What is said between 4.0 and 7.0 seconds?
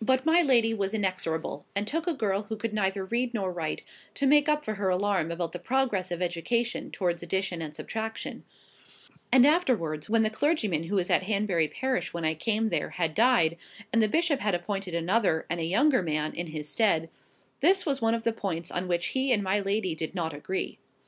to make up for her alarm about the progress of education